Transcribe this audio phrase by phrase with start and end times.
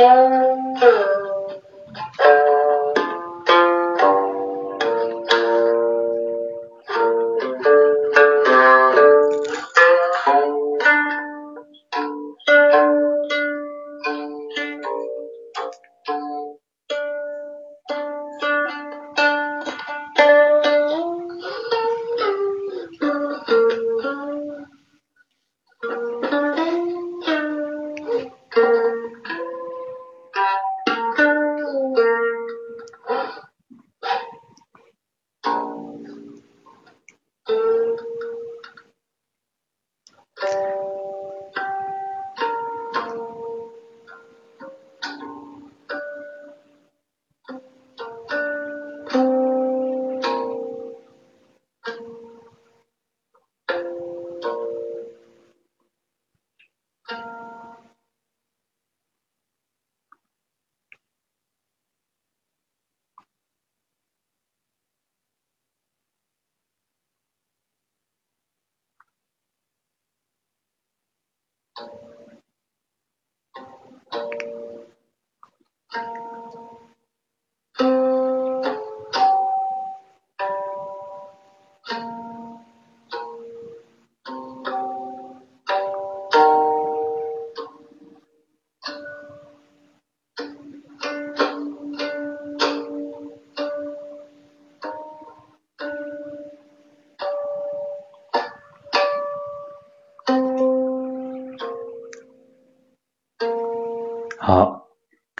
[0.00, 0.39] com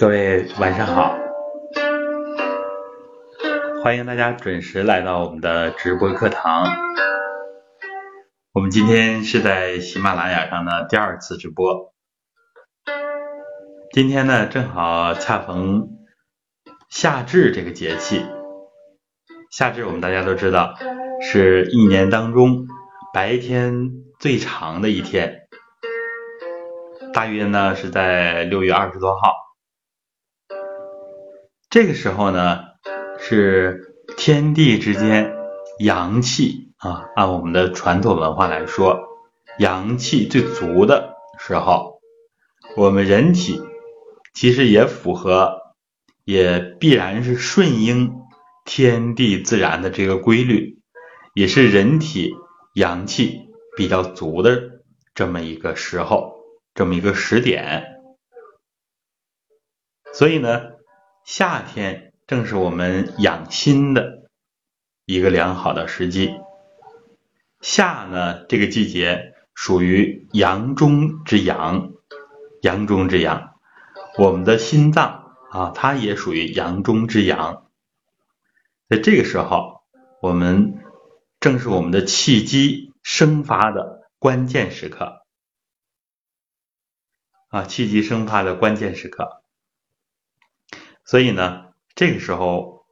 [0.01, 1.15] 各位晚上好，
[3.85, 6.67] 欢迎大家准时来到我们的直播课堂。
[8.55, 11.93] 我们今天是在喜马拉雅上的第二次直播，
[13.93, 15.91] 今天呢正好恰逢
[16.89, 18.25] 夏至这个节气。
[19.51, 20.77] 夏至我们大家都知道
[21.21, 22.67] 是一年当中
[23.13, 25.41] 白天最长的一天，
[27.13, 29.40] 大约呢是在六月二十多号。
[31.71, 32.65] 这个时候呢，
[33.21, 35.37] 是天地之间
[35.79, 38.99] 阳气啊，按我们的传统文化来说，
[39.57, 42.01] 阳气最足的时候。
[42.77, 43.63] 我们人体
[44.35, 45.61] 其实也符合，
[46.25, 48.15] 也必然是顺应
[48.65, 50.81] 天地自然的这个规律，
[51.35, 52.35] 也是人体
[52.75, 53.43] 阳气
[53.77, 54.83] 比较足的
[55.15, 56.35] 这么一个时候，
[56.75, 57.85] 这么一个时点。
[60.13, 60.80] 所以呢。
[61.25, 64.29] 夏天正是我们养心的
[65.05, 66.35] 一个良好的时机。
[67.61, 71.93] 夏呢，这个季节属于阳中之阳，
[72.63, 73.55] 阳中之阳。
[74.19, 77.71] 我们的心脏啊，它也属于阳中之阳。
[78.89, 79.83] 在这个时候，
[80.21, 80.83] 我们
[81.39, 85.23] 正是我们的气机生发的关键时刻
[87.49, 89.40] 啊，气机生发的关键时刻。
[91.11, 92.87] 所以呢，这个时候，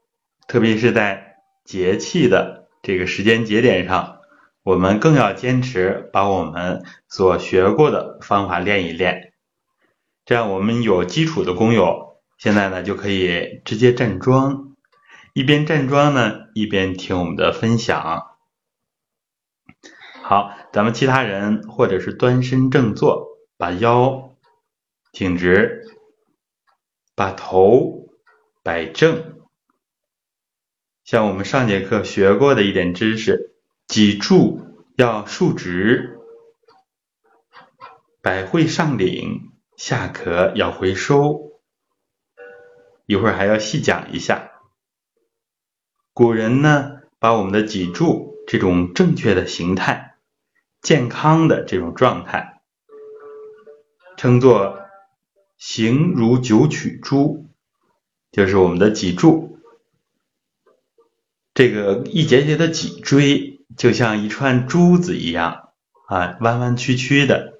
[0.49, 4.19] 特别是在节气的这个时间节点上，
[4.65, 9.34] 我们更要坚持把我们所学过的方法练一练。
[10.25, 14.75] 这样，我们有基础的工友，现在呢就可以直接站桩，
[15.33, 18.27] 一边站桩呢，一边听我们的分享。
[20.25, 24.33] 好，咱们其他人或者是端身正坐，把腰
[25.12, 25.85] 挺直，
[27.15, 28.07] 把头。
[28.69, 29.41] 摆正，
[31.03, 33.55] 像我们上节课学过的一点知识，
[33.87, 34.61] 脊柱
[34.95, 36.19] 要竖直，
[38.21, 41.59] 百会上领，下颌要回收。
[43.06, 44.53] 一会儿还要细讲一下。
[46.12, 50.19] 古人呢，把我们的脊柱这种正确的形态、
[50.83, 52.61] 健康的这种状态，
[54.19, 54.79] 称作
[55.56, 57.48] 形如九曲珠。
[58.30, 59.58] 就是我们的脊柱，
[61.54, 65.70] 这个一节节的脊椎就像一串珠子一样
[66.06, 67.54] 啊，弯弯曲曲的。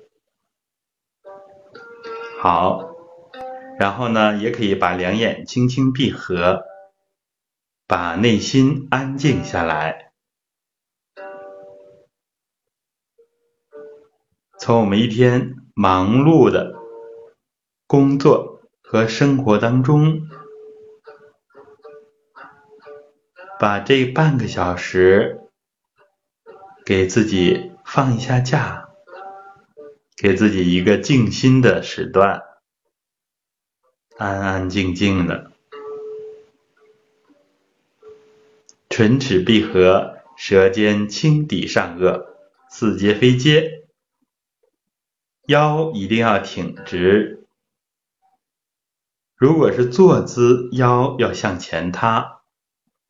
[2.39, 2.95] 好，
[3.79, 6.63] 然后呢，也可以把两眼轻轻闭合，
[7.87, 10.13] 把内心安静下来。
[14.61, 16.75] 从我们一天忙碌的
[17.87, 20.29] 工作和生活当中。
[23.59, 25.41] 把这半个小时
[26.85, 28.89] 给自己放一下假，
[30.17, 32.43] 给自己一个静心的时段，
[34.17, 35.51] 安安静静的，
[38.89, 42.27] 唇齿闭合，舌尖轻抵上颚，
[42.71, 43.89] 似接非接，
[45.47, 47.47] 腰一定要挺直。
[49.35, 52.38] 如果是坐姿，腰要向前塌，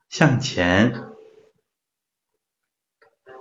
[0.08, 1.04] 向前。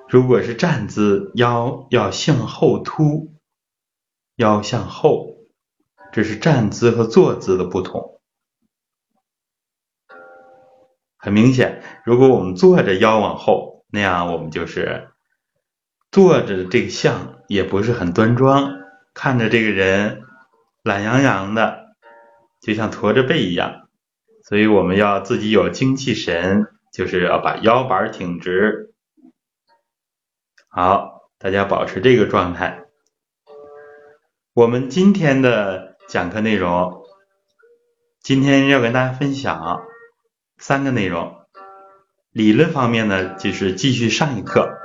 [0.09, 3.33] 如果是站姿，腰要向后凸，
[4.35, 5.35] 腰向后，
[6.13, 8.21] 这是站姿和坐姿的不同。
[11.17, 15.09] 很明显，如果我们坐着腰往后，那样我们就是
[16.09, 18.77] 坐着的这个相也不是很端庄，
[19.13, 20.21] 看着这个人
[20.83, 21.97] 懒洋洋的，
[22.61, 23.86] 就像驼着背一样。
[24.47, 28.93] 所以我们要自己有精气神，就是要把腰板挺直。
[30.69, 32.85] 好，大家保持这个状态。
[34.53, 37.03] 我们今天的讲课内容，
[38.21, 39.83] 今天要跟大家分享
[40.57, 41.35] 三个内容。
[42.31, 44.77] 理论方面呢，就是继续上一课。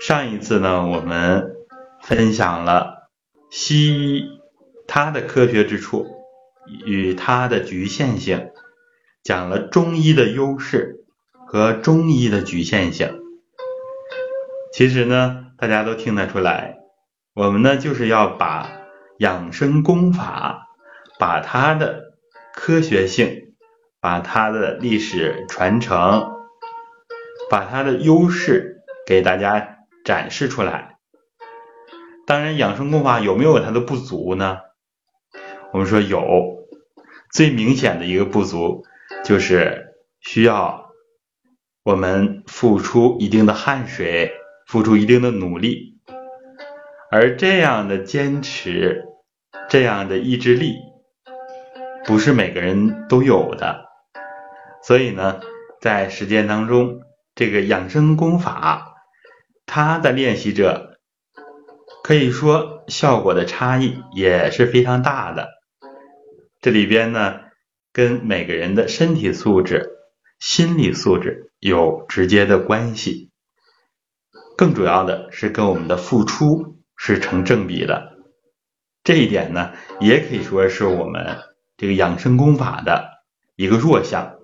[0.00, 1.54] 上一次呢，我们
[2.02, 3.08] 分享了
[3.50, 4.40] 西医
[4.88, 6.08] 它的科学之处
[6.84, 8.50] 与它的局限性，
[9.24, 11.06] 讲了中医的优势
[11.46, 13.22] 和中医的局限性。
[14.70, 16.76] 其实呢，大家都听得出来，
[17.34, 18.70] 我们呢就是要把
[19.18, 20.66] 养生功法，
[21.18, 22.02] 把它的
[22.52, 23.54] 科学性，
[23.98, 26.28] 把它的历史传承，
[27.48, 30.98] 把它的优势给大家展示出来。
[32.26, 34.58] 当然，养生功法有没有它的不足呢？
[35.72, 36.20] 我们说有，
[37.32, 38.84] 最明显的一个不足
[39.24, 40.90] 就是需要
[41.82, 44.32] 我们付出一定的汗水。
[44.66, 46.00] 付出一定的努力，
[47.10, 49.04] 而这样的坚持，
[49.68, 50.76] 这样的意志力，
[52.06, 53.84] 不是每个人都有的。
[54.82, 55.38] 所以呢，
[55.82, 57.02] 在实践当中，
[57.34, 58.94] 这个养生功法，
[59.66, 60.98] 它的练习者
[62.02, 65.50] 可以说效果的差异也是非常大的。
[66.62, 67.38] 这里边呢，
[67.94, 69.88] 跟每个人的身体素质、
[70.40, 73.30] 心理素质有直接的关系。
[74.56, 78.16] 更主要的是跟我们的付出是成正比的，
[79.04, 79.70] 这一点呢，
[80.00, 81.38] 也可以说是我们
[81.76, 83.22] 这个养生功法的
[83.54, 84.38] 一个弱项，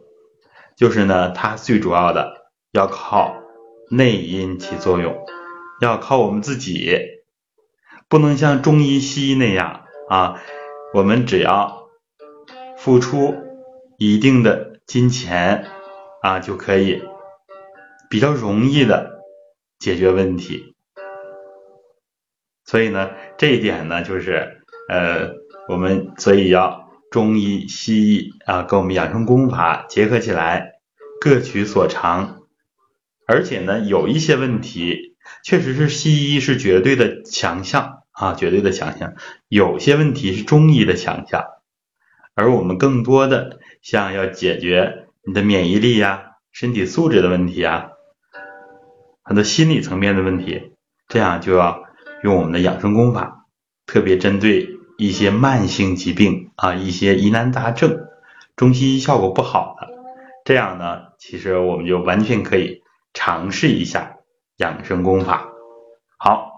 [0.77, 3.37] 就是呢，它最主要的要靠
[3.91, 5.27] 内因起作用，
[5.81, 6.97] 要靠我们自己，
[8.09, 10.41] 不能像中医西医那样啊，
[10.95, 11.80] 我们只要
[12.81, 13.35] 付出
[13.99, 15.67] 一定的金钱
[16.23, 17.03] 啊，就可以
[18.09, 19.21] 比较容易的。
[19.79, 20.75] 解决问题，
[22.67, 24.61] 所以呢，这一点呢，就是
[24.91, 25.31] 呃，
[25.69, 30.73] 我们所以要中医、西医啊，跟我们养生功法结合起来，
[31.19, 32.43] 各取所长。
[33.27, 35.17] 而且呢，有一些问题
[35.47, 39.15] 确实是西医是绝对的强项啊，绝对的强项；
[39.49, 41.43] 有些问题是中医的强项，
[42.41, 47.91] 而我们更多的像要解决你的免疫力呀、身体素质的问题啊。
[49.23, 50.73] 很多心理层面的问题，
[51.07, 51.83] 这样就要
[52.23, 53.45] 用我们的养生功法，
[53.85, 58.09] 特别针对一些慢性疾病啊，一些疑难杂症，
[58.57, 59.89] 中西医效果不好的，
[60.47, 64.17] 这样呢，其实我们就完全可以尝试一下
[64.57, 65.47] 养生功法。
[66.17, 66.50] 好，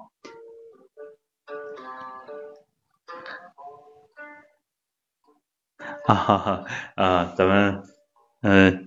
[6.06, 6.64] 哈哈
[6.96, 7.82] 啊，咱们
[8.42, 8.86] 嗯，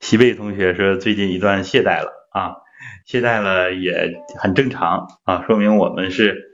[0.00, 2.56] 西贝同学说最近一段懈怠了啊。
[3.04, 6.50] 懈怠了也很正常啊，说明我们是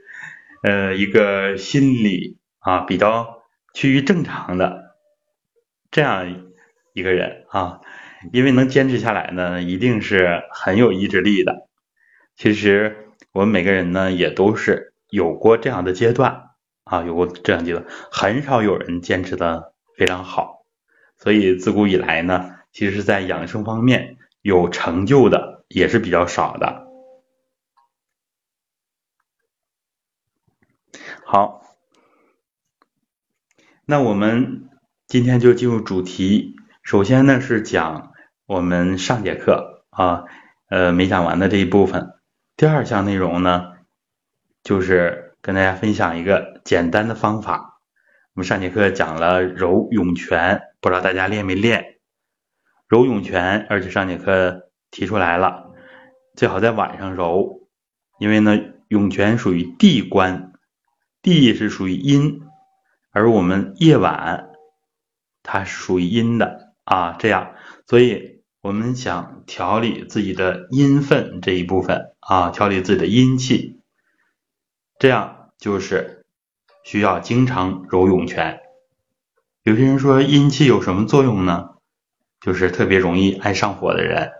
[0.62, 3.42] 呃一个心理啊比较
[3.73, 4.97] 趋于正常的
[5.90, 6.52] 这样
[6.92, 7.81] 一个人啊，
[8.33, 11.69] 因为能坚持下来呢，一定是很有意志力的。
[12.37, 16.50] 其实我们每个人呢也都是有过这样的阶段
[16.85, 19.72] 啊，有过这样阶段，很少有人坚持的
[20.02, 20.66] 非常好。
[21.16, 25.52] 所以自古以来呢，其实，在养生方面有成就的。
[25.75, 26.87] 也是比较少的。
[31.25, 31.62] 好，
[33.87, 34.68] 那我们
[35.06, 36.56] 今天就进入主题。
[36.82, 38.12] 首先呢是讲
[38.44, 40.25] 我们上节课啊，
[40.68, 42.21] 呃没讲完的这一部分。
[42.54, 43.73] 第二项内容呢，
[44.62, 47.72] 就是跟大家分享一个简单的方法。
[48.35, 51.99] 我们上节课讲了揉涌泉，不知道大家练没练？
[52.89, 54.69] 揉涌泉，而且上节课。
[54.95, 55.73] 提出来了，
[56.37, 57.67] 最好在晚上揉，
[58.19, 60.53] 因为呢，涌泉属于地关，
[61.23, 62.43] 地是属于阴，
[63.11, 64.51] 而我们夜晚
[65.43, 67.55] 它是属于阴的啊，这样，
[67.87, 73.81] 所以我们想调理自己的阴分这一部分啊，调理自己的阴气，
[74.99, 76.22] 这样就是
[76.85, 78.61] 需要经常揉涌泉。
[79.62, 81.71] 有些人说阴气有什么作用呢？
[82.41, 84.33] 就是特别容易爱上火的人，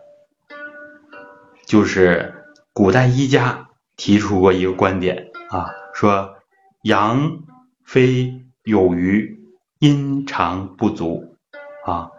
[1.67, 6.37] 就是古代医家提出过一个观点啊，说
[6.83, 7.43] 阳
[7.85, 9.41] 非有余。
[9.79, 11.37] 阴常不足
[11.85, 12.11] 啊，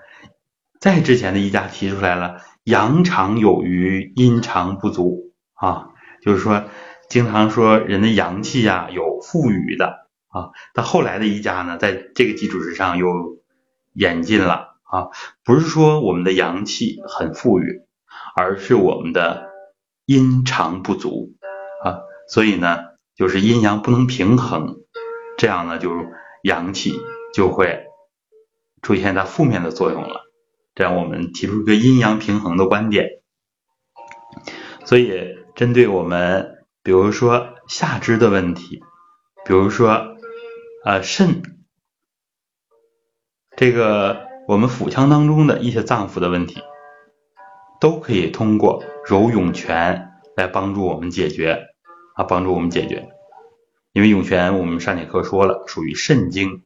[0.82, 5.88] 在之前的医家提出来了，阳常有余，阴常不足啊，
[6.22, 6.66] 就是说
[7.08, 10.03] 经常说人的阳气呀有富余的
[10.34, 13.08] 啊，但后来的医家呢，在这个基础之上又
[13.94, 15.08] 演进了啊，
[15.46, 17.84] 不是说我们的阳气很富裕，
[18.36, 19.50] 而是我们的
[20.06, 21.36] 阴长不足
[21.84, 22.80] 啊，所以呢，
[23.16, 24.82] 就是阴阳不能平衡，
[25.38, 25.92] 这样呢就
[26.44, 27.00] 阳气。
[27.34, 27.88] 就会
[28.84, 30.22] 出现它负面的作用了，
[30.76, 33.24] 这样我们提出一个阴阳平衡的观点。
[34.86, 38.84] 所以，针对我们比如说下肢的问题，
[39.48, 40.13] 比如说
[40.86, 41.42] 呃肾，
[43.56, 46.62] 这个我们腹腔当中的一些脏腑的问题，
[47.80, 51.68] 都可以通过揉涌泉来帮助我们解决
[52.16, 53.08] 啊，帮助我们解决。
[53.94, 56.64] 因为涌泉我们上节课说了，属于肾经。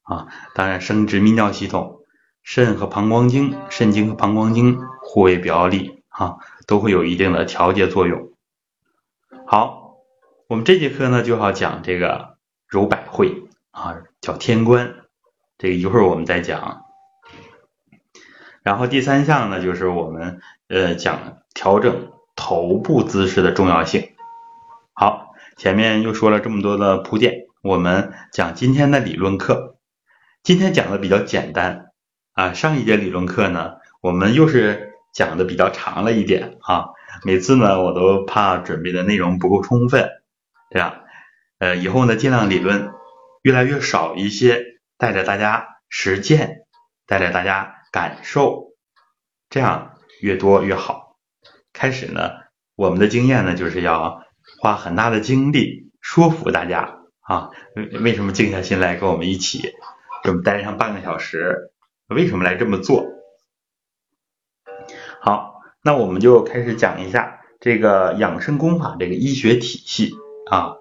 [0.00, 2.00] 啊，当然生殖泌尿系统，
[2.42, 8.32] 肾和膀胱经，肾经和膀胱经互为表里啊，都会有一定的调节作用。
[9.46, 9.98] 好，
[10.48, 13.42] 我们这节课呢就要讲这个揉百会
[13.78, 14.92] 啊，叫天官，
[15.56, 16.82] 这个一会儿我们再讲。
[18.64, 24.08] 然后第三项呢就是我们呃讲调整头部姿势的重要性。
[24.94, 29.76] 好，前面又说了这么多的铺垫，我们讲今天的理论课。
[30.42, 31.92] 今天讲的比较简单
[32.32, 36.86] 啊，上一节理论课呢，我们又是讲的比较长了一点啊。
[37.24, 40.10] 每次呢，我都怕准备的内容不够充分，
[40.68, 40.94] 这样，
[41.58, 42.92] 呃，以后呢，尽量理论
[43.42, 44.64] 越来越少一些，
[44.96, 46.66] 带着大家实践，
[47.06, 48.72] 带着大家感受，
[49.48, 51.16] 这样越多越好。
[51.72, 52.30] 开始呢，
[52.74, 54.24] 我们的经验呢，就是要
[54.60, 59.72] 花很大的精力说服大家啊，为为什么静下心来跟我们一起。
[60.24, 61.70] 这么待上半个小时，
[62.08, 63.06] 为什么来这么做？
[65.20, 70.12] 好，那我们就开始讲一下这个养生功法这个医学体系
[70.50, 70.74] 啊。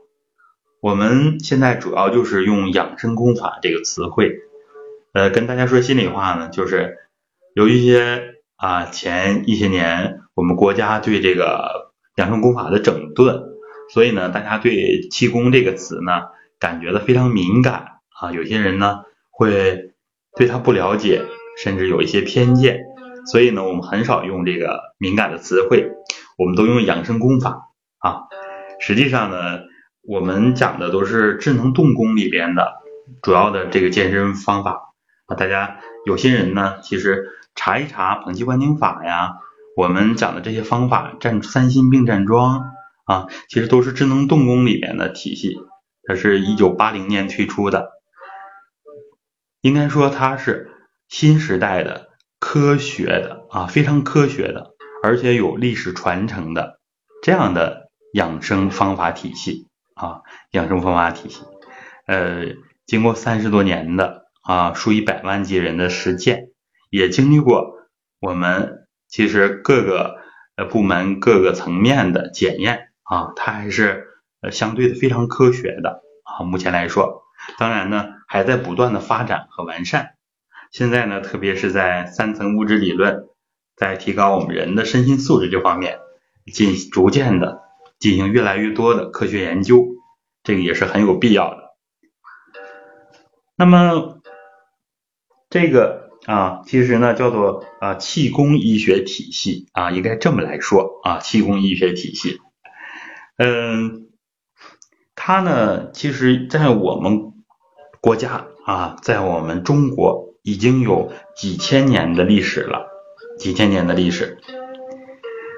[0.88, 4.38] 我们现在主要就是用养生功法这个词汇，
[5.12, 6.96] 呃，跟大家说心里话呢，就是
[7.54, 13.44] 有一些啊，前一些年我们国家对这个养生功法的整顿，
[13.94, 16.22] 所以呢，大家对气功这个词呢，
[16.58, 19.02] 感觉的非常敏感啊，有些人呢。
[19.30, 19.92] 会
[20.36, 21.24] 对他不了解，
[21.62, 22.86] 甚至有一些偏见，
[23.32, 25.92] 所以呢，我们很少用这个敏感的词汇，
[26.40, 28.22] 我们都用养生功法啊。
[28.80, 29.60] 实际上呢，
[30.08, 32.76] 我们讲的都是智能动功里边的
[33.22, 34.94] 主要的这个健身方法
[35.26, 35.36] 啊。
[35.36, 39.34] 大家有些人呢，其实查一查捧气观景法呀，
[39.76, 42.72] 我们讲的这些方法，站三心并站桩
[43.04, 45.58] 啊，其实都是智能动功里边的体系，
[46.04, 47.92] 它是一九八零年推出的。
[49.60, 50.72] 应该说它是
[51.10, 52.08] 新时代的
[52.40, 54.72] 科学的啊，非常科学的，
[55.04, 56.80] 而且有历史传承的
[57.22, 59.67] 这样的养生方法体系
[59.98, 61.42] 啊，养生方法体系，
[62.06, 62.46] 呃，
[62.86, 66.50] 经过三十多年的啊，数以百万计人的实践，
[66.92, 67.74] 也经历过
[68.20, 70.18] 我们其实各个
[70.56, 74.06] 呃部门各个层面的检验啊，它还是
[74.42, 77.24] 呃相对的非常科学的啊，目前来说。
[77.58, 80.16] 当然呢，还在不断的发展和完善。
[80.72, 83.28] 现在呢，特别是在三层物质理论，
[83.76, 86.00] 在提高我们人的身心素质这方面，
[86.52, 87.62] 进逐渐的
[88.00, 89.86] 进行越来越多的科学研究，
[90.44, 91.76] 这个也是很有必要的。
[93.56, 94.20] 那么，
[95.50, 102.40] 这个啊，其实呢，叫做啊气功医学体系啊，应该这么来说啊，气功医学体系，
[103.38, 104.04] 嗯。
[105.20, 107.34] 它呢，其实，在我们
[108.00, 112.88] 国家啊，在我们中国已经有几千年的历史了，
[113.38, 114.38] 几千年的历史。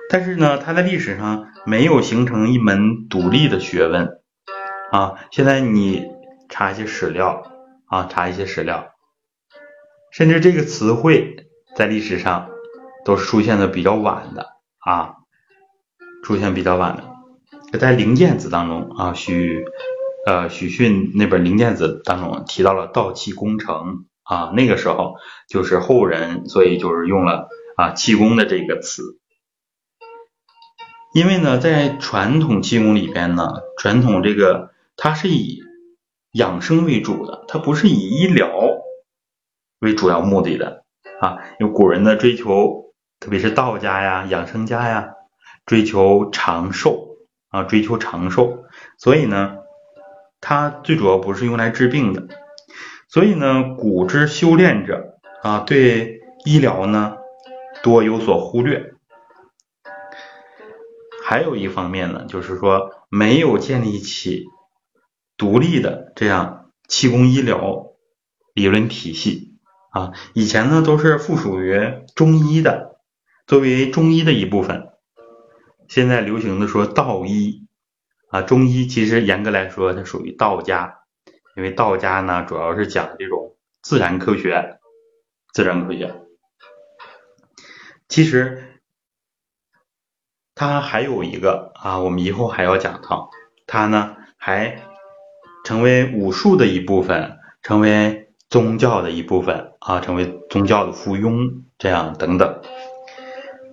[0.10, 4.10] 但是呢，它在历史上没有形成一门独立的学问
[4.92, 5.20] 啊。
[5.32, 6.08] 现在你
[6.50, 7.44] 查一些史料
[7.86, 8.90] 啊，查一些史料，
[10.12, 12.50] 甚至这个词汇在历史上
[13.06, 14.48] 都是出现的比较晚的
[14.80, 15.14] 啊，
[16.24, 17.78] 出现比较晚的。
[17.78, 19.64] 在《灵剑子》当中啊，许
[20.26, 27.48] 呃许逊那本《灵剑子》当中提到了道气功成啊，那个时候就是后人，所以就是用了
[27.78, 29.04] 啊气功的这个词。
[31.12, 35.64] 因为呢，在传统气功里边呢，传统这个它是以
[36.34, 38.52] 养生为主的，它不是以医疗
[39.80, 40.84] 为主要目的的
[41.20, 41.40] 啊。
[41.60, 45.10] 有古人的追求，特别是道家呀、养生家呀，
[45.66, 47.18] 追求长寿
[47.50, 48.66] 啊，追求长寿，
[49.00, 49.58] 所以呢，
[50.40, 52.28] 它最主要不是用来治病的。
[53.08, 57.18] 所以呢，古之修炼者啊，对医疗呢
[57.82, 58.94] 多有所忽略。
[61.30, 64.48] 还有一方面呢，就是说没有建立起
[65.38, 67.92] 独立的这样气功医疗
[68.56, 69.60] 理论体系
[69.92, 70.14] 啊。
[70.34, 73.00] 以前呢都是附属于中医的，
[73.46, 74.90] 作为中医的一部分。
[75.88, 77.68] 现在流行的说道医
[78.30, 81.02] 啊，中医其实严格来说它属于道家。
[81.56, 84.80] 因为道家呢，主要是讲这种自然科学，
[85.54, 86.24] 自然科学。
[88.08, 88.69] 其实
[90.60, 93.30] 它还有一个啊，我们以后还要讲到，
[93.66, 94.82] 它呢还
[95.64, 102.60] 成为武术的一部分，成为宗教的一部分啊，成为宗教的附庸，这样等等。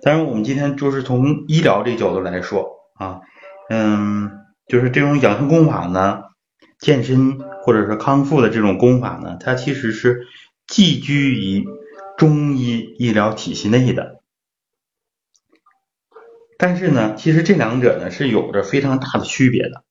[0.01, 2.65] 当然，我们今天就是从医疗这角度来说
[2.95, 3.19] 啊，
[3.69, 4.31] 嗯，
[4.69, 6.21] 就是这种养生功法呢。
[6.79, 10.21] 健身或者是康复的这种功法呢，它其实是
[10.67, 11.65] 寄居于
[12.17, 14.16] 中医医疗体系内的。
[16.57, 19.83] 但是呢，其实这两者呢是有着非常大的区别的。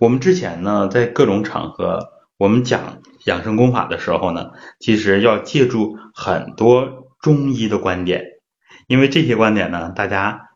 [0.00, 8.22] 我们之前呢在各种场合我们讲养生功法的时候呢，其实要借助很多中医的观点，
[8.86, 10.50] 因为这些观点呢大家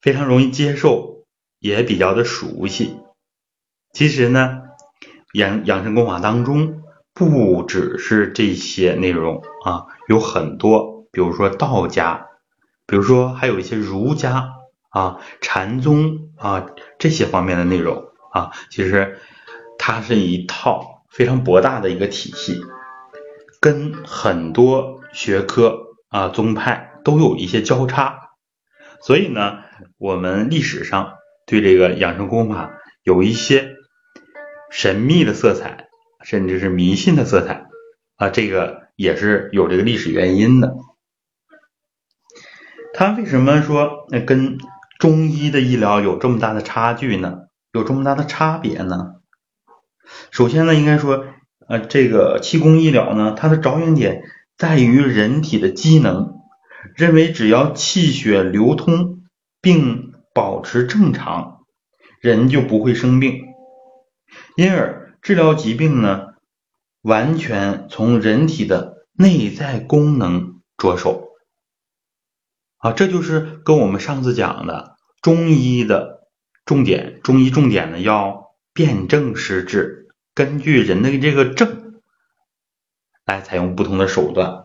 [0.00, 1.24] 非常容易接受，
[1.58, 2.96] 也比较的熟悉。
[3.92, 4.62] 其实呢，
[5.34, 6.82] 养养生功法当中
[7.14, 12.26] 不只是这些内容啊，有很多，比如说道家，
[12.86, 14.50] 比如说还有一些儒家
[14.90, 16.66] 啊、禅宗啊
[16.98, 19.18] 这些方面的内容啊，其实
[19.78, 22.60] 它是一套非常博大的一个体系，
[23.60, 28.18] 跟很多学科啊宗派都有一些交叉，
[29.00, 29.58] 所以呢，
[29.98, 31.14] 我们历史上
[31.46, 33.76] 对这个养生功法有一些。
[34.74, 35.88] 神秘的色彩，
[36.24, 37.66] 甚至是迷信的色彩
[38.16, 40.74] 啊，这个也是有这个历史原因的。
[42.94, 44.58] 它为什么说那跟
[44.98, 47.46] 中医的医疗有这么大的差距呢？
[47.72, 49.14] 有这么大的差别呢？
[50.30, 51.24] 首先呢，应该说，
[51.66, 54.22] 呃，这个气功医疗呢，它的着眼点
[54.58, 56.34] 在于人体的机能，
[56.94, 59.22] 认为只要气血流通
[59.62, 61.64] 并保持正常，
[62.20, 63.40] 人就不会生病。
[64.56, 66.34] 因而治疗疾病呢，
[67.00, 71.21] 完全从人体的内在功能着手
[72.82, 76.26] 啊，这就是跟我们上次讲的中医的
[76.64, 77.20] 重点。
[77.22, 82.00] 中医重点呢要辨证施治，根据人的这个症
[83.24, 84.64] 来采用不同的手段。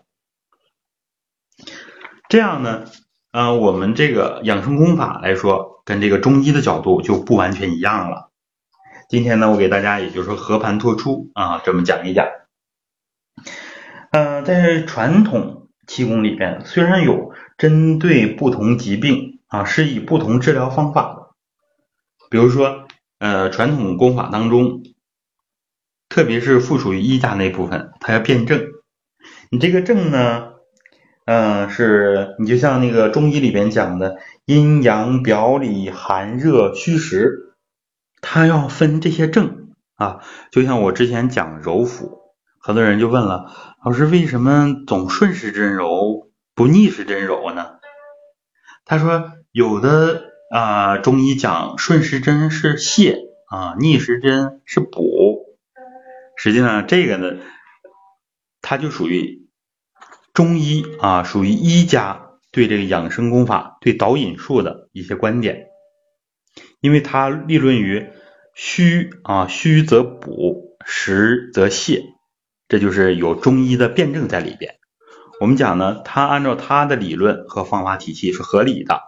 [2.27, 2.86] 这样呢，
[3.32, 8.32] 嗯，我们这个养生功法来说，跟这个中医的角度就不完全一样了。
[9.10, 12.25] 今天呢，我给大家也就是说和盘托出啊，这么讲一讲。
[14.10, 17.26] 嗯，在传统气功里边，虽然有
[17.57, 21.27] 针对不同疾病啊，是以不同治疗方法的，
[22.29, 22.87] 比如说
[23.19, 24.83] 呃，传统功法当中，
[26.07, 28.63] 特别是附属于医家那部分，它要辨证。
[29.49, 30.53] 你这个证呢，
[31.25, 37.43] 嗯，是你就像那个中医里边讲的阴阳表里寒热虚实。
[38.19, 42.19] 它要分这些症啊，就像我之前讲揉腹，
[42.59, 43.51] 很多人就问了，
[43.85, 46.26] 老师为什么总顺时针揉
[46.57, 47.77] 不逆时针揉呢？
[48.83, 53.15] 他说有的啊中医讲顺时针是泻
[53.47, 55.57] 啊，逆时针是补，
[56.35, 57.37] 实际上这个呢，
[58.61, 59.47] 它就属于
[60.33, 65.67] 中医啊，属于医家对这个养生功法、对导引术的一些观点，
[66.81, 68.09] 因为它立论于。
[68.59, 72.01] 虚啊，虚则补，实则泻，
[72.67, 74.79] 这就是有中医的辩证在里边。
[75.39, 79.02] 我们讲呢，他按照他的理论和方法体系是合理的，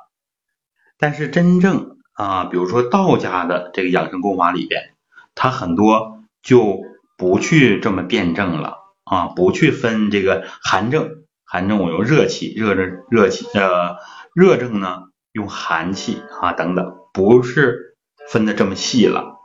[1.00, 4.94] 但是真正啊，比如说道家的这个养生功法里边，
[5.34, 6.82] 他很多就
[7.18, 13.98] 不去这么辩证了啊，不去分这个寒症，寒症我用热气，热热热气呃，
[14.36, 17.98] 热症呢用寒气啊等等，不是
[18.30, 19.40] 分的这么细了。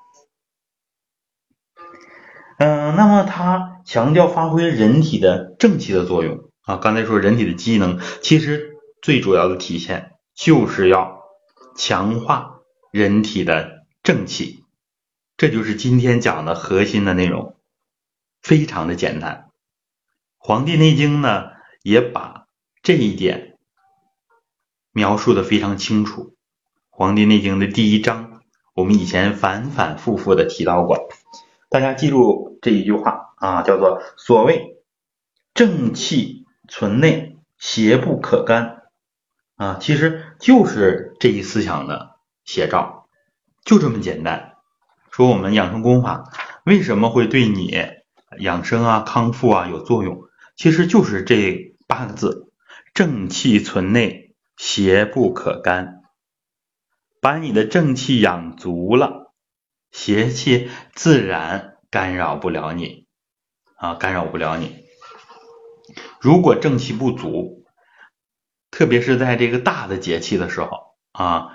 [2.59, 6.77] 嗯，嗯，那么它强调发挥人体的正气的作用啊。
[6.77, 11.23] 刚才说人体的机能，其实最主要的体现就是要
[11.77, 14.65] 强化人体的正气，
[15.37, 17.57] 这就是今天讲的核心的内容，
[18.43, 19.49] 非常的简单。
[20.39, 22.47] 《黄帝内经》呢也把
[22.83, 23.57] 这一点
[24.93, 26.23] 描述的非常清楚，
[26.91, 28.43] 《黄帝内经》的第一章，
[28.75, 31.09] 我们以前反反复复的提到过。
[31.71, 34.77] 大家记住这一句话啊，叫做“所谓
[35.55, 38.83] 正气存内，邪不可干”，
[39.57, 43.09] 啊，其实就是这一思想的写照，
[43.65, 44.55] 就这么简单。
[45.11, 46.25] 说我们养生功法
[46.65, 47.77] 为什么会对你
[48.39, 50.23] 养生啊、康复啊有作用，
[50.57, 52.51] 其实就是这八个字：
[52.95, 56.03] 正气存内，邪不可干。
[57.21, 59.33] 把你的正气养足了。
[59.93, 63.07] 邪气自然干扰不了你
[63.77, 64.84] 啊，干扰不了你。
[66.21, 67.65] 如果正气不足，
[68.71, 71.49] 特别是在这个大的节气的时候啊，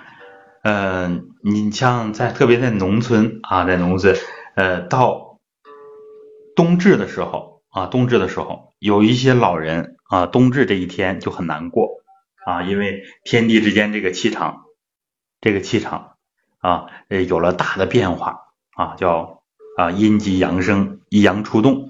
[0.62, 4.16] 嗯，你像在特别在农村啊，在农村，
[4.54, 5.38] 呃，到
[6.56, 12.02] 冬至的时候啊，冬至的时候，有一些老人啊，冬至这一天就很难过
[12.46, 14.64] 啊，因为天地之间这个气场，
[15.40, 16.16] 这个气场。
[16.62, 19.42] 啊，呃，有了大的变化啊，叫
[19.78, 21.89] 啊阴极阳生，一阳出动，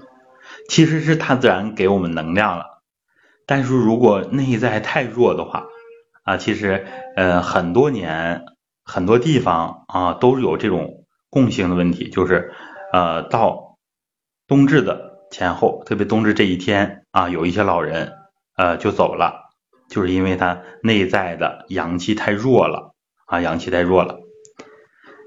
[0.71, 2.81] 其实是它自然给我们能量了。
[3.45, 5.67] 但是如果内在太弱的话
[6.23, 8.45] 啊，其实呃很多年
[8.85, 12.53] 很多地方啊都有这种共性的问题，就是
[12.93, 13.79] 呃到
[14.47, 18.13] 冬至的前后，特别冬至这一天啊，有一些老人
[18.57, 19.51] 呃就走了，
[19.89, 22.95] 就是因为他内在的阳气太弱了
[23.27, 24.21] 啊，阳气太弱了。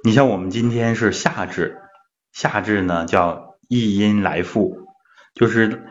[0.06, 1.82] 你像我们今天是夏至，
[2.32, 4.83] 夏至呢叫一阴来复，
[5.34, 5.88] 就是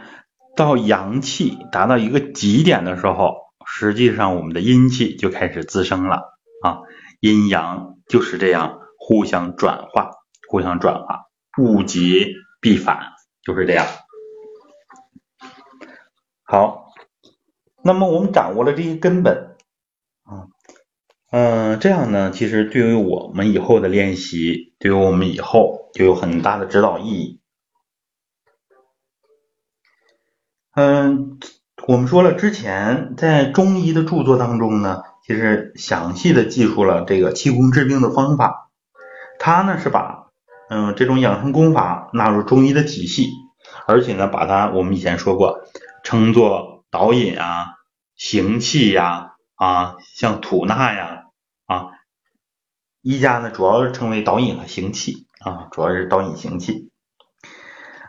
[0.56, 3.34] 到阳气达到一个极点的时候，
[3.66, 6.80] 实际上我们的阴气就开始滋生了啊，
[7.20, 10.10] 阴阳就是这样互相转化，
[10.48, 11.26] 互相转化，
[11.58, 13.86] 物极必反，就是这样。
[16.44, 16.92] 好，
[17.82, 19.56] 那么我们掌握了这些根本
[20.22, 20.46] 啊。
[21.32, 27.41] 嗯，这样呢，其实对于我们以后的练习，对于我们以后就有很大的指导意义。
[30.74, 31.38] 嗯，
[31.86, 38.70] 我们说了，之前在中医的著作当中呢，其实详细的记述了这个气功治病的方法。
[39.38, 40.28] 他呢是把
[40.70, 43.28] 嗯这种养生功法纳入中医的体系，
[43.86, 45.60] 而且呢把它我们以前说过，
[46.04, 47.74] 称作导引啊、
[48.16, 51.24] 行气呀啊，像吐纳呀。
[51.66, 51.90] 啊，
[53.02, 56.91] 医家呢主要是称为导引和行气啊，主要是导引行气。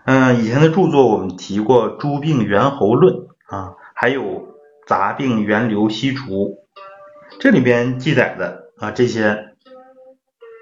[0.05, 3.15] 嗯，以前的著作我们提过《诸病源候论》
[3.47, 4.21] 啊，还有
[4.85, 6.25] 《杂病源流析除》，
[7.39, 9.55] 这里边记载的啊这些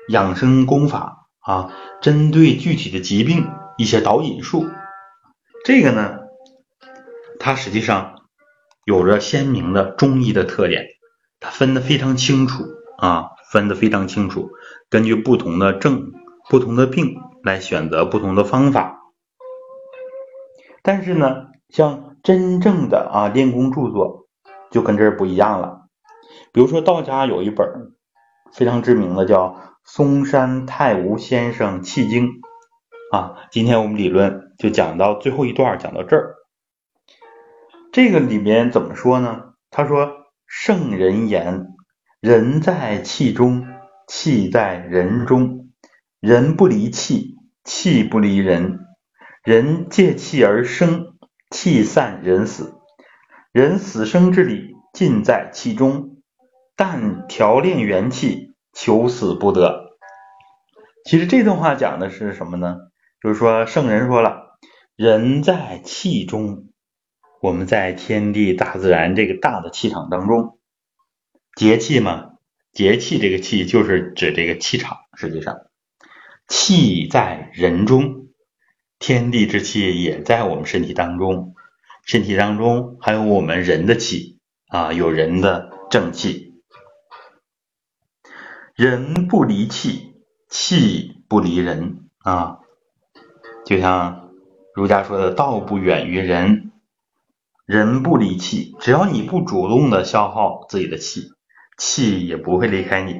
[0.09, 4.67] 养生功法啊，针对具体的疾病一些导引术，
[5.65, 6.19] 这个呢，
[7.39, 8.21] 它实际上
[8.85, 10.85] 有着鲜明的中医的特点，
[11.39, 12.63] 它分得非常清楚。
[12.99, 14.51] 啊，分得非常清楚，
[14.87, 16.11] 根据不同的症、
[16.51, 19.00] 不同的病来选择不同的方法。
[20.81, 24.27] 但是呢，像真正的啊练功著作
[24.69, 25.87] 就跟这儿不一样了。
[26.53, 27.67] 比如说道家有一本
[28.53, 29.47] 非常知名的叫
[29.83, 32.27] 《嵩山太吾先生气经》
[33.11, 36.35] 啊，今天我们理论就讲到最后一段，讲到这儿。
[37.91, 39.53] 这个里面怎么说呢？
[39.69, 40.11] 他说
[40.47, 41.67] ：“圣人言。”
[42.21, 43.65] 人在气中，
[44.07, 45.71] 气在人中。
[46.19, 48.79] 人不离气，气不离人。
[49.43, 51.15] 人借气而生，
[51.49, 52.75] 气散人死。
[53.51, 56.17] 人死生之理尽在气中。
[56.75, 59.97] 但调炼元气，求死不得。
[61.05, 62.77] 其实这段话讲的是什么呢？
[63.21, 64.57] 就是说圣人说了，
[64.95, 66.69] 人在气中，
[67.39, 70.57] 我们在天地大自然这个大的气场当中。
[71.55, 72.31] 节气嘛，
[72.71, 74.97] 节气这个气就是指这个气场。
[75.15, 75.57] 实际上，
[76.47, 78.20] 气在人中，
[79.01, 81.55] 天地之气也在我们身体当中。
[82.05, 86.53] 身体当中还有我们人的气啊，有人的正气。
[88.75, 90.13] 人不离气，
[90.49, 92.59] 气不离人啊。
[93.65, 94.29] 就像
[94.75, 96.71] 儒家说的“道不远于人”，
[97.65, 101.31] 人不离气，只要你不主动的消耗自己的气。
[101.77, 103.15] 气也不会离开你，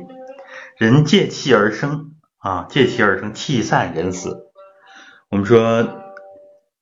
[0.78, 4.50] 人借气而生啊，借气而生，气散人死。
[5.32, 6.02] 我们说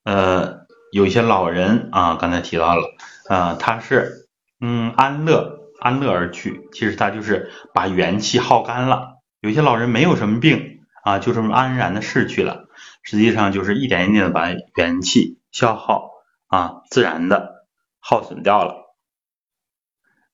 [0.03, 2.83] 呃，有一些老人啊，刚才提到了
[3.29, 4.27] 啊，他是
[4.59, 9.19] 嗯安乐安乐而去，其实他就是把元气耗干了。
[9.39, 12.65] 有些老人没有什么病啊，就这么安然的逝去了，
[13.03, 16.09] 实际上就是一点一点的把元气消耗
[16.47, 17.67] 啊，自然的
[17.99, 18.95] 耗损掉了。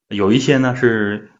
[0.08, 1.32] 有一些呢是。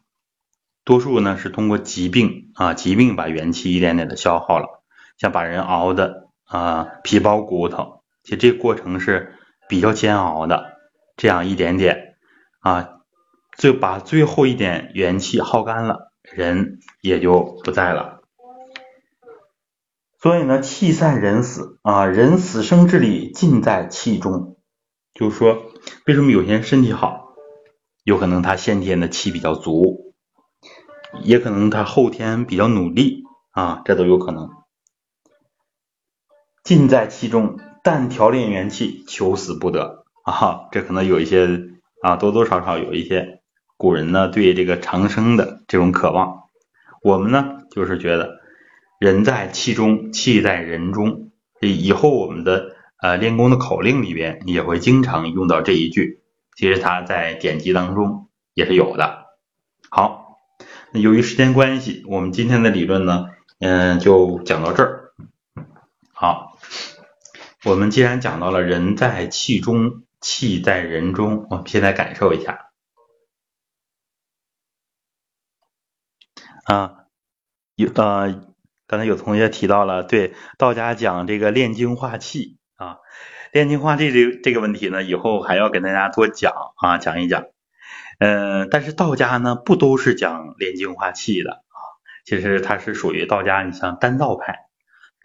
[0.84, 4.84] 多数呢是通过疾病啊，疾病把元气一点点的消耗了，
[5.18, 9.34] 像把人熬的啊皮包骨头，其实这个过程是
[9.68, 10.78] 比较煎熬的，
[11.18, 12.16] 这样一点点
[12.60, 12.90] 啊，
[13.58, 18.22] 就把最后一点元气耗干了，人也就不在了。
[20.22, 24.58] 所以呢，气散人死啊，人死生之理尽在气中。
[25.14, 25.72] 就是说，
[26.08, 27.36] 为什么有些人身体好，
[28.04, 30.16] 有可能他先天的气比较足。
[31.22, 34.50] 也可能他后天比较努力啊，这都有可能。
[36.66, 40.68] 尽在其中，但调炼元气，求死不得啊！
[40.72, 41.48] 这可能有一些
[42.02, 43.42] 啊，多多少少有一些
[43.78, 46.46] 古人呢对这个长生的这种渴望。
[47.04, 48.40] 我们呢就是觉得
[49.00, 51.30] 人在气中，气在人中。
[51.62, 56.24] 以后我们的呃练功的口令里边也会经常用到这一句，
[56.58, 59.28] 其实它在典籍当中也是有的。
[59.92, 60.40] 好。
[60.94, 63.26] 由于时间关系，我们今天的理论呢，
[63.60, 65.05] 嗯，就讲到这儿。
[67.66, 72.70] 我们既然讲到了人在气中，气在人中，我们现在感受一下。
[76.66, 77.06] 啊，
[77.74, 78.46] 有呃，
[78.86, 83.00] 刚才有同学提到了，对道家讲这个炼精化气啊，
[83.52, 87.46] 炼精化气这这个问题呢，以后还要跟大家多讲啊，讲一讲。
[88.20, 91.78] 嗯，但是道家呢不都是讲炼精化气的啊，
[92.26, 94.65] 其实它是属于道家，你像丹道派，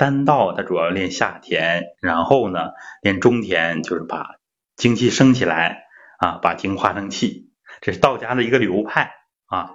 [0.01, 2.71] 丹道它主要练下田，然后呢
[3.03, 4.37] 练中田，就是把
[4.75, 5.83] 精气升起来
[6.19, 7.51] 啊，把精化成气，
[7.83, 9.13] 这是道家的一个流派
[9.45, 9.73] 啊。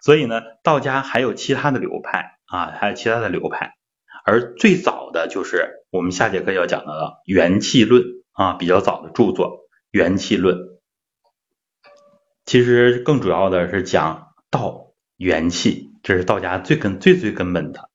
[0.00, 3.76] 所以呢，道家还有其他的流派啊，还有其他的流派，
[4.24, 10.58] 而最早的就是我们下节课要讲的元气论啊，比较早的著作元气论。
[12.44, 17.88] 其实更主要的是讲道元气，这是道家最根最最根本的。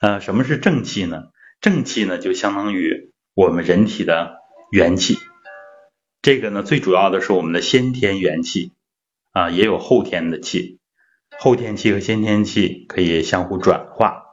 [0.00, 1.24] 呃，什么是正气呢？
[1.60, 4.36] 正气呢，就相当于我们人体的
[4.70, 5.16] 元气。
[6.20, 8.72] 这个呢，最主要的是我们的先天元气
[9.32, 10.78] 啊，也有后天的气。
[11.38, 14.24] 后天气和先天气可以相互转化。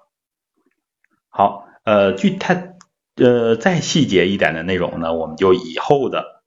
[1.30, 2.76] 好，呃，具太
[3.16, 6.44] 呃再细节一点的内容呢，我们就以后的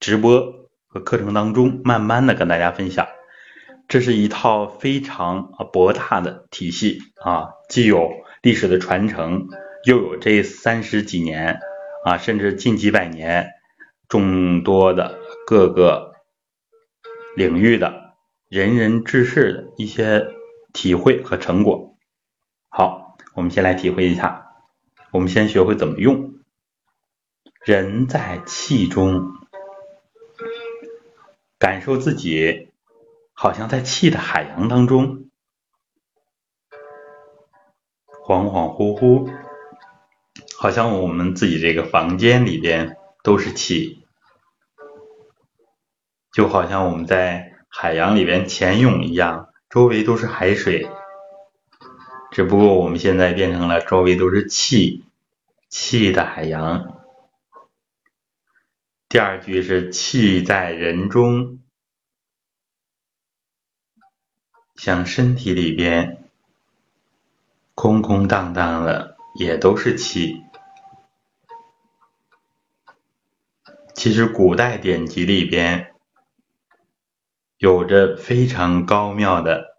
[0.00, 0.62] 直播。
[0.86, 3.08] 和课程当中，慢慢的跟大家分享，
[3.88, 9.48] 这是一套非常博大的体系啊，既有历史的传承，
[9.84, 11.60] 又有这三十几年
[12.04, 13.50] 啊，甚至近几百年
[14.08, 16.14] 众多的各个
[17.36, 18.14] 领域的
[18.48, 20.28] 仁人志士的一些
[20.72, 21.96] 体会和成果。
[22.68, 24.52] 好，我们先来体会一下，
[25.10, 26.34] 我们先学会怎么用。
[27.64, 29.32] 人在气中。
[31.56, 32.72] 感受自己
[33.32, 35.23] 好像在气的海洋当中，
[38.24, 39.30] 恍恍惚惚，
[40.56, 44.02] 好像我们自己这个房间里边都是气，
[46.32, 50.88] 就好像我们在海洋里边潜泳一样，周围都是海水，
[52.30, 55.04] 只不过我们现在变成了周围都是气，
[55.68, 57.02] 气的海洋。
[59.10, 61.58] 第二句是气在人中，
[64.76, 66.23] 像身体里边
[67.74, 70.42] 空空荡荡的，也都是气。
[73.94, 75.94] 其实古代典籍里边
[77.58, 79.78] 有着非常高妙的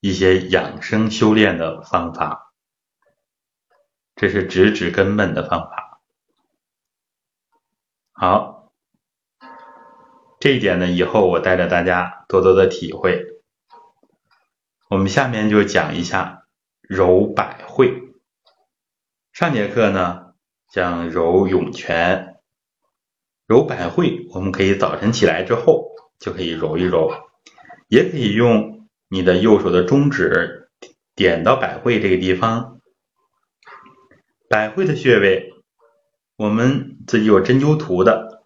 [0.00, 2.52] 一些养生修炼的方法，
[4.16, 6.00] 这是直指根本的方法。
[8.12, 8.60] 好。
[10.42, 13.42] 这一点呢，以后我带着大家多多的体会。
[14.88, 16.39] 我们下面就讲一下
[16.90, 18.02] 揉百会。
[19.32, 20.32] 上节课呢
[20.72, 22.34] 讲揉涌泉，
[23.46, 27.12] 揉百会，我们可以早晨起来之后就可以揉一揉，
[27.86, 30.68] 也可以用你的右手的中指
[31.14, 32.80] 点到百会这个地方。
[34.48, 35.52] 百会的穴位，
[36.36, 38.42] 我们自己有针灸图的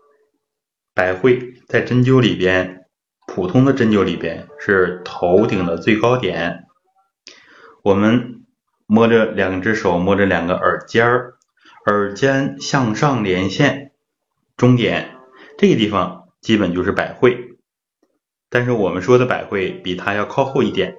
[0.92, 1.54] 百会。
[1.66, 2.84] 在针灸里边，
[3.26, 6.66] 普通的针灸里边是头顶的最高点。
[7.82, 8.33] 我们
[8.86, 11.34] 摸着两只手，摸着两个耳尖儿，
[11.86, 13.92] 耳尖向上连线，
[14.56, 15.16] 中点。
[15.56, 17.56] 这个地方基本就是百会。
[18.50, 20.96] 但是我们说的百会比它要靠后一点，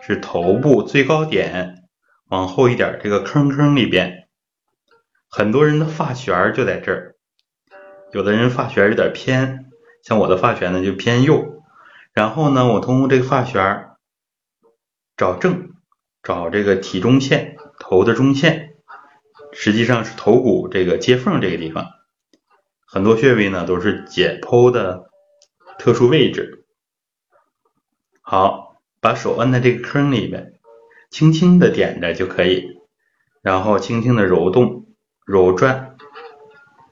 [0.00, 1.84] 是头部最高点
[2.28, 4.26] 往后一点这个坑坑里边，
[5.28, 7.14] 很多人的发旋就在这儿，
[8.12, 9.70] 有的人发旋有点偏，
[10.02, 11.62] 像我的发旋呢就偏右，
[12.12, 13.90] 然后呢我通过这个发旋
[15.16, 15.75] 找正，
[16.26, 18.74] 找这个体中线，头的中线。
[19.52, 21.86] 实际上是头骨这个接缝这个地方，
[22.84, 25.08] 很多穴位呢都是解剖的
[25.78, 26.66] 特殊位置。
[28.22, 30.58] 好，把手按在这个坑里边，
[31.10, 32.80] 轻轻的点着就可以，
[33.40, 34.88] 然后轻轻的揉动、
[35.24, 35.96] 揉转，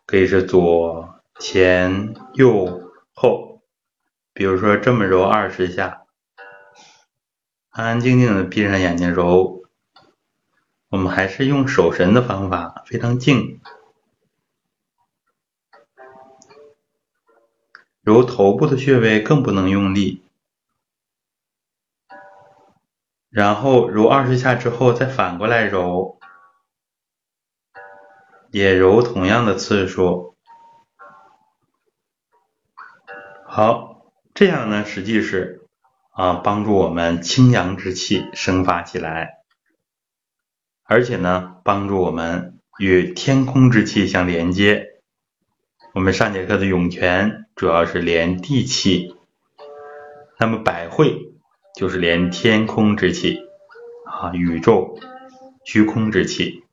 [0.07, 3.62] 可以是左、前、右、后，
[4.33, 6.03] 比如说这么揉二十下，
[7.74, 9.64] 安安静静的闭上眼睛揉。
[10.90, 13.60] 我们还是用手神的方法，非常静。
[18.00, 20.22] 揉头部的穴位更不能用力，
[23.28, 26.20] 然后揉二十下之后再反过来揉，
[28.52, 30.37] 也揉同样的次数。
[33.44, 35.63] 好，这样呢，实际是
[36.14, 39.38] 啊，帮助我们清阳之气生发起来。
[40.85, 45.00] 而且呢，帮助我们与天空之气相连接。
[45.92, 49.16] 我们上节课的涌泉主要是连地气，
[50.38, 51.33] 那么百会
[51.74, 53.38] 就是连天空之气
[54.07, 54.98] 啊，宇宙
[55.64, 56.64] 虚空之气。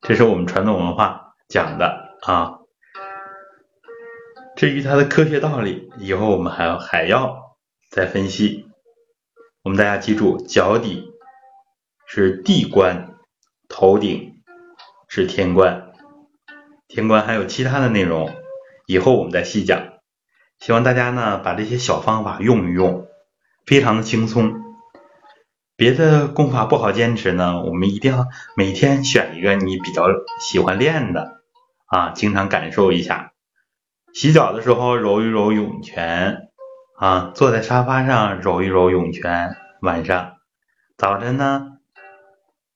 [0.00, 2.58] 这是我们传统文化讲的啊。
[4.56, 7.49] 至于它的科学道理，以后我们还要还要
[7.90, 8.66] 再分析。
[9.62, 11.10] 我们大家记住，脚底
[12.06, 13.08] 是地关。
[13.72, 14.42] 头顶
[15.08, 15.92] 是天关，
[16.88, 18.34] 天关还有其他的内容，
[18.86, 19.92] 以后我们再细讲。
[20.58, 23.06] 希望大家呢把这些小方法用一用，
[23.64, 24.60] 非常的轻松。
[25.76, 28.26] 别的功法不好坚持呢，我们一定要
[28.56, 30.06] 每天选一个你比较
[30.40, 31.42] 喜欢练的
[31.86, 33.32] 啊，经常感受一下。
[34.12, 36.49] 洗脚的时候揉一揉涌泉
[37.00, 39.56] 啊，坐在沙发上揉一揉涌泉。
[39.80, 40.36] 晚上，
[40.98, 41.78] 早晨呢？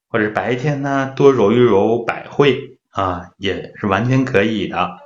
[0.09, 4.97] 或者白天呢，多揉一揉百会啊，也是完全可以的。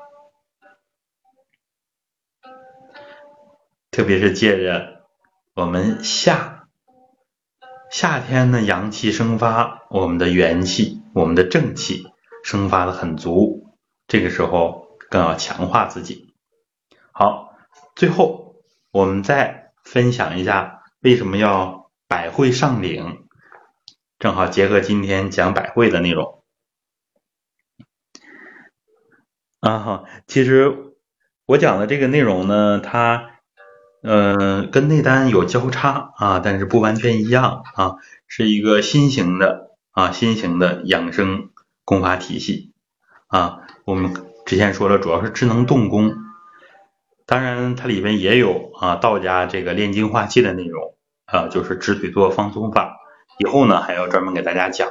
[3.90, 5.00] 特别是借着
[5.52, 6.68] 我们夏
[7.90, 12.07] 夏天呢，阳气生发，我们的元气、我们的正气
[12.44, 13.74] 生发的很足，
[14.07, 16.33] 这个时候更要强化自己。
[17.11, 17.52] 好，
[17.96, 18.47] 最后
[18.98, 23.28] 我们再分享一下为什么要百会上领。
[24.18, 26.42] 正好结合今天讲百会的内容
[29.61, 30.96] 啊哈，其实
[31.46, 33.38] 我讲的这个内容呢，它
[34.02, 41.50] 嗯跟内丹有交叉啊，但是不完全一样啊，是一个新型的啊新型的养生
[41.84, 42.72] 功法体系
[43.28, 43.61] 啊。
[43.84, 44.12] 我们
[44.44, 46.16] 之前说了，主要是智能动功，
[47.28, 52.96] 当然它里面也有啊道家这个炼精化气的内容啊，就是直腿坐放松法。
[53.38, 54.88] 以后呢还要专门给大家讲，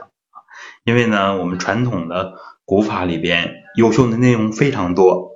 [0.83, 5.31] 因为呢我们传统的古法里边优秀的内容非常多，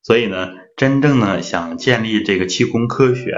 [0.00, 3.34] 所以呢真正呢想建立这个气功科学，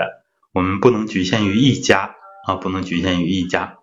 [0.53, 3.79] 我们不能局限于一家啊，不能局限于一家。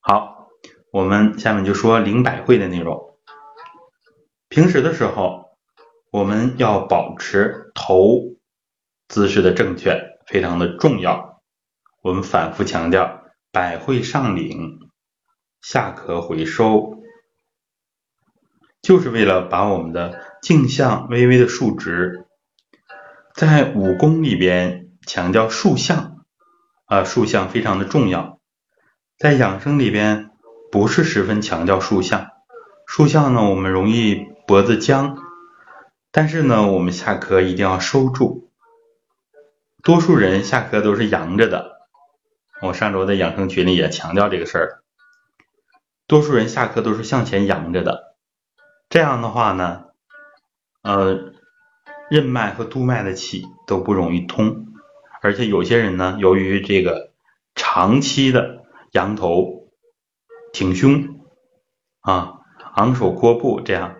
[0.00, 0.48] 好，
[0.90, 3.16] 我们下面就说灵百会的内容。
[4.48, 5.45] 平时的时候，
[6.10, 8.36] 我们要保持头
[9.08, 11.42] 姿势的正确，非常的重要。
[12.02, 13.22] 我们反复强调。
[13.52, 14.80] 百会上领，
[15.62, 16.98] 下颌回收，
[18.82, 22.26] 就是为了把我们的颈项微微的竖直。
[23.34, 26.26] 在武功里边强调竖向，
[26.84, 28.40] 啊，竖向非常的重要。
[29.16, 30.28] 在养生里边
[30.70, 32.26] 不是十分强调竖向，
[32.86, 35.16] 竖向呢我们容易脖子僵，
[36.16, 38.50] 但是呢我们下颌一定要收住。
[39.82, 41.82] 多数人下颌都是扬着的。
[42.62, 44.82] 我上周在养生群里也强调这个事儿，
[46.06, 48.16] 多数人下颌都是向前扬着的，
[48.88, 49.88] 这样的话呢，
[50.80, 51.34] 呃，
[52.08, 54.68] 任脉和督脉的气都不容易通，
[55.20, 57.10] 而且有些人呢，由于这个
[57.54, 59.68] 长期的扬头、
[60.54, 61.20] 挺胸
[62.00, 62.38] 啊、
[62.74, 63.96] 昂首阔步这样，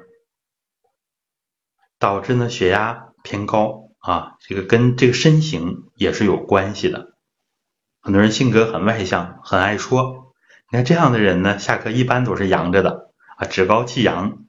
[1.98, 7.14] 导致呢血压偏高啊，这个跟这个身形也是有关系的。
[8.00, 10.34] 很多人性格很外向，很爱说。
[10.70, 14.44] 你看这样的人呢，下课一般都是扬着的啊，趾高气扬。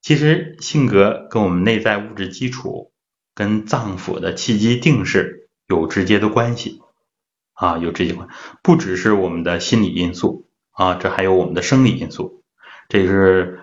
[0.00, 2.92] 其实性格跟我们内在物质基础、
[3.34, 6.80] 跟脏腑的气机定势有直接的关系
[7.54, 8.28] 啊，有直接关，
[8.62, 12.42] 不只是我们的心理因素啊，这还有我们的生理因素。
[12.88, 13.61] 这是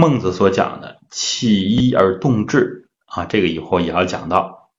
[0.00, 4.70] 孟子所讲的“气一而动志”啊，这个以后也要讲到。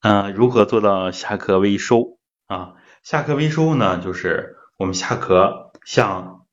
[0.00, 2.74] 嗯，如何做到下颌微收啊？
[3.02, 6.46] 下颌微收呢，就是我们下颌向。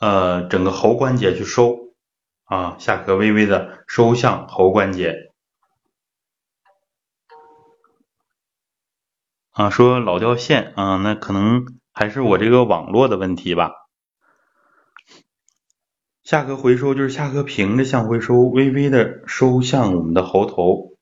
[0.00, 1.94] 呃，整个喉关节去收
[2.42, 5.30] 啊，下颌微微的收向喉关节
[9.52, 9.70] 啊。
[9.70, 13.72] 说老掉线啊，那可能还是我这个网络的问题吧。
[16.22, 20.92] 下颌回收就是下颌平着向回收，微微的收向我们的喉头，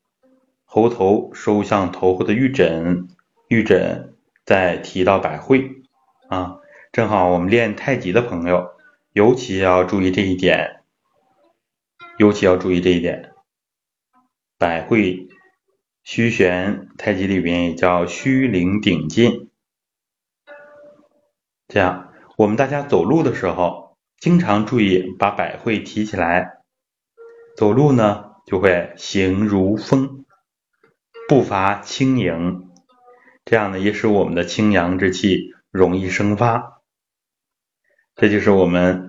[0.65, 3.09] 喉头收向头后的玉枕，
[3.49, 4.15] 玉枕
[4.45, 5.83] 再提到百会
[6.29, 6.57] 啊。
[6.93, 8.71] 正好我们练太极的朋友。
[9.15, 10.83] 尤其要注意这一点，
[12.19, 13.33] 尤其要注意这一点。
[14.59, 15.29] 百会
[16.05, 19.48] 虚旋，太极里边也叫虚灵顶劲。
[21.69, 26.59] 这样，我们大家走路的时候，经常注意把百会提起来。
[27.57, 30.25] 走路呢，就会行如风，
[31.29, 32.69] 步伐轻盈，
[33.45, 36.81] 这样呢，也使我们的清阳之气容易生发。
[38.17, 39.05] 这就是我们。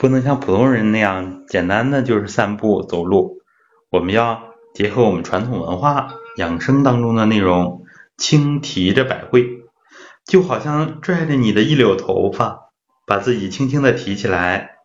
[0.00, 3.42] 不能像普通人那样简单的就是散步走路，
[3.90, 7.82] 我们要结合我们传统文化养生当中的内容，
[8.16, 9.57] 轻提着百会，
[10.28, 12.70] 就好像拽着你的一绺头发，
[13.06, 14.76] 把自己轻轻的提起来，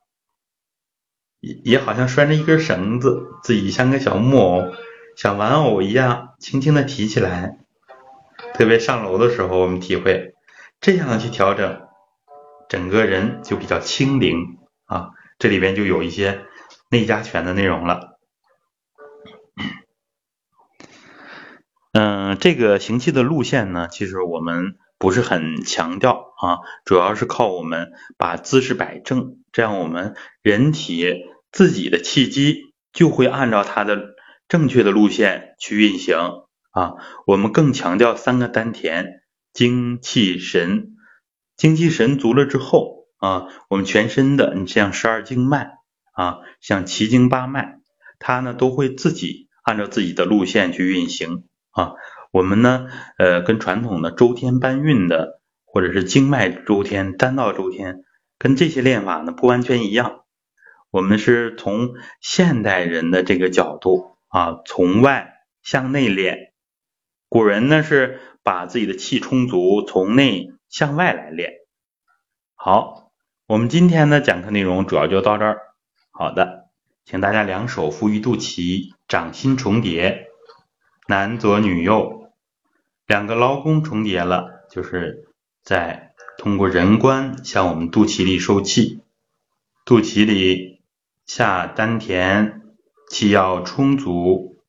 [1.41, 4.71] 也也好像拴着一根绳子，自己像个小木偶、
[5.17, 7.57] 小玩偶一样轻轻的提起来。
[8.53, 10.33] 特别上楼的时候，我们体会
[10.79, 11.87] 这样的去调整，
[12.69, 14.57] 整个人就比较轻灵。
[14.85, 16.45] 啊，这里边就有一些
[16.89, 18.17] 内家拳的内容了。
[21.91, 34.16] 嗯，这个行气的路线呢，其实我们不是很强调啊，主要是靠我们把姿势摆正，这样我们人体自己的气机就会按照它的
[34.47, 36.16] 正确的路线去运行
[36.72, 36.93] 啊。
[37.28, 40.95] 我们更强调三个丹田，精气神，
[41.58, 43.04] 精气神足了之后。
[43.18, 45.72] 啊，我们全身的，你像十二经脉
[46.14, 47.80] 啊，像奇经八脉，
[48.20, 51.91] 它呢都会自己按照自己的路线去运行啊。
[52.34, 52.88] 我们呢，
[53.19, 58.03] 呃，跟传统的周天搬运的，或者是经脉周天、丹道周天，
[58.39, 60.21] 跟这些练法呢不完全一样。
[60.89, 66.51] 我们是从现代人的这个角度啊，从外向内练。
[67.29, 71.51] 古人呢是把自己的气充足，从内向外来练。
[72.55, 73.11] 好。
[73.45, 75.57] 我们今天的讲课内容主要就到这儿。
[76.11, 76.69] 好的，
[77.03, 80.27] 请大家两手扶于肚脐，掌心重叠，
[81.07, 82.22] 男左女右，
[83.06, 85.28] 两个劳宫重叠了，就是
[85.62, 89.04] 在通过人观向我们肚脐里收气，
[89.86, 90.82] 肚脐里
[91.26, 92.62] 下丹田，
[93.10, 94.64] 气要充足。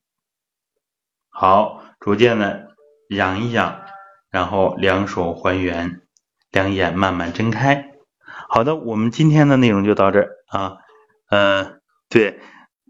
[1.30, 2.74] 好，逐渐的
[3.08, 3.82] 养一养，
[4.30, 6.02] 然后两手还原，
[6.50, 7.92] 两眼慢慢睁开。
[8.48, 10.78] 好的，我们今天的内容就到这儿啊。
[11.30, 12.40] 嗯，对，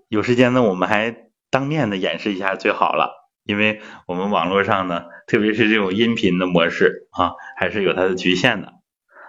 [0.08, 3.12] 有时间呢，我们还当面的演示一下最好了，
[3.44, 8.72] 因为我们网络上呢，特别是这种音频的模式啊，还是有它的局限的。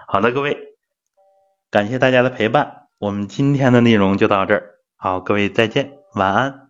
[0.07, 0.57] 好的，各位，
[1.71, 4.75] 感谢大家的陪伴，我们今天的内容就到这儿。
[4.95, 6.64] 好，各位再见，晚安。